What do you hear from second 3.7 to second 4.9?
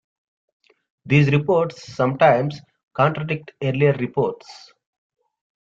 reports.